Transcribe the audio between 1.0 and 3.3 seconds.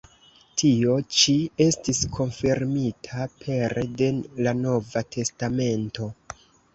ĉi estis konfirmita